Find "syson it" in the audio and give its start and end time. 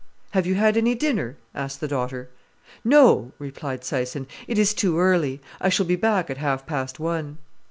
3.81-4.57